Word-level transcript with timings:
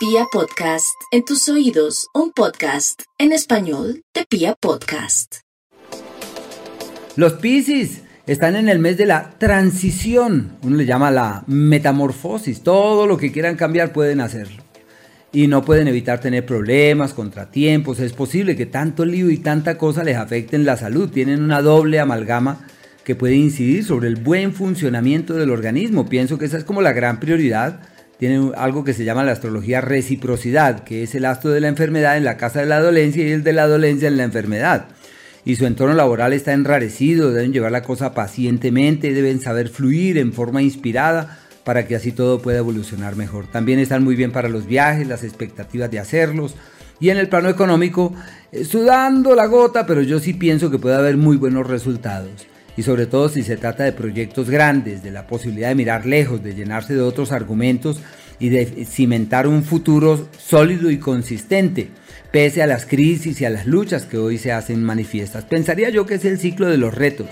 Pia 0.00 0.24
Podcast, 0.32 0.96
en 1.12 1.26
tus 1.26 1.46
oídos, 1.50 2.06
un 2.14 2.32
podcast 2.32 3.02
en 3.18 3.32
español 3.32 4.02
de 4.14 4.24
Pia 4.24 4.54
Podcast. 4.58 5.40
Los 7.16 7.34
Piscis 7.34 8.00
están 8.26 8.56
en 8.56 8.70
el 8.70 8.78
mes 8.78 8.96
de 8.96 9.04
la 9.04 9.32
transición, 9.36 10.56
uno 10.62 10.76
le 10.76 10.86
llama 10.86 11.10
la 11.10 11.44
metamorfosis, 11.48 12.62
todo 12.62 13.06
lo 13.06 13.18
que 13.18 13.30
quieran 13.30 13.56
cambiar 13.56 13.92
pueden 13.92 14.22
hacerlo. 14.22 14.62
Y 15.32 15.48
no 15.48 15.66
pueden 15.66 15.86
evitar 15.86 16.18
tener 16.18 16.46
problemas, 16.46 17.12
contratiempos, 17.12 18.00
es 18.00 18.14
posible 18.14 18.56
que 18.56 18.64
tanto 18.64 19.04
lío 19.04 19.28
y 19.28 19.36
tanta 19.36 19.76
cosa 19.76 20.02
les 20.02 20.16
afecten 20.16 20.64
la 20.64 20.78
salud, 20.78 21.10
tienen 21.10 21.42
una 21.42 21.60
doble 21.60 22.00
amalgama 22.00 22.66
que 23.04 23.16
puede 23.16 23.34
incidir 23.34 23.84
sobre 23.84 24.08
el 24.08 24.16
buen 24.16 24.54
funcionamiento 24.54 25.34
del 25.34 25.50
organismo. 25.50 26.08
Pienso 26.08 26.38
que 26.38 26.46
esa 26.46 26.56
es 26.56 26.64
como 26.64 26.80
la 26.80 26.94
gran 26.94 27.20
prioridad 27.20 27.80
tiene 28.20 28.52
algo 28.58 28.84
que 28.84 28.92
se 28.92 29.04
llama 29.04 29.24
la 29.24 29.32
astrología 29.32 29.80
reciprocidad, 29.80 30.84
que 30.84 31.02
es 31.02 31.14
el 31.14 31.24
astro 31.24 31.52
de 31.52 31.60
la 31.62 31.68
enfermedad 31.68 32.18
en 32.18 32.24
la 32.24 32.36
casa 32.36 32.60
de 32.60 32.66
la 32.66 32.78
dolencia 32.78 33.26
y 33.26 33.32
el 33.32 33.42
de 33.42 33.54
la 33.54 33.66
dolencia 33.66 34.08
en 34.08 34.18
la 34.18 34.24
enfermedad. 34.24 34.88
Y 35.46 35.56
su 35.56 35.64
entorno 35.64 35.94
laboral 35.94 36.34
está 36.34 36.52
enrarecido, 36.52 37.32
deben 37.32 37.54
llevar 37.54 37.72
la 37.72 37.82
cosa 37.82 38.12
pacientemente, 38.12 39.14
deben 39.14 39.40
saber 39.40 39.70
fluir 39.70 40.18
en 40.18 40.34
forma 40.34 40.60
inspirada 40.60 41.38
para 41.64 41.86
que 41.86 41.96
así 41.96 42.12
todo 42.12 42.42
pueda 42.42 42.58
evolucionar 42.58 43.16
mejor. 43.16 43.46
También 43.46 43.78
están 43.78 44.04
muy 44.04 44.16
bien 44.16 44.32
para 44.32 44.50
los 44.50 44.66
viajes, 44.66 45.08
las 45.08 45.24
expectativas 45.24 45.90
de 45.90 46.00
hacerlos. 46.00 46.56
Y 47.00 47.08
en 47.08 47.16
el 47.16 47.30
plano 47.30 47.48
económico, 47.48 48.12
eh, 48.52 48.66
sudando 48.66 49.34
la 49.34 49.46
gota, 49.46 49.86
pero 49.86 50.02
yo 50.02 50.18
sí 50.18 50.34
pienso 50.34 50.70
que 50.70 50.78
puede 50.78 50.96
haber 50.96 51.16
muy 51.16 51.38
buenos 51.38 51.66
resultados 51.66 52.50
y 52.76 52.82
sobre 52.82 53.06
todo 53.06 53.28
si 53.28 53.42
se 53.42 53.56
trata 53.56 53.84
de 53.84 53.92
proyectos 53.92 54.50
grandes, 54.50 55.02
de 55.02 55.10
la 55.10 55.26
posibilidad 55.26 55.68
de 55.68 55.74
mirar 55.74 56.06
lejos, 56.06 56.42
de 56.42 56.54
llenarse 56.54 56.94
de 56.94 57.02
otros 57.02 57.32
argumentos 57.32 58.00
y 58.38 58.48
de 58.48 58.86
cimentar 58.86 59.46
un 59.46 59.62
futuro 59.62 60.28
sólido 60.38 60.90
y 60.90 60.98
consistente, 60.98 61.90
pese 62.32 62.62
a 62.62 62.66
las 62.66 62.86
crisis 62.86 63.40
y 63.40 63.44
a 63.44 63.50
las 63.50 63.66
luchas 63.66 64.06
que 64.06 64.18
hoy 64.18 64.38
se 64.38 64.52
hacen 64.52 64.82
manifiestas. 64.82 65.44
Pensaría 65.44 65.90
yo 65.90 66.06
que 66.06 66.14
es 66.14 66.24
el 66.24 66.38
ciclo 66.38 66.68
de 66.68 66.78
los 66.78 66.94
retos. 66.94 67.28